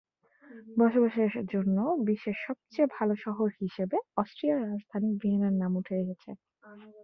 [0.79, 6.31] বসবাসের জন্য বিশ্বের সবচেয়ে ভালো শহর হিসেবে অস্ট্রিয়ার রাজধানী ভিয়েনার নাম উঠে এসেছে।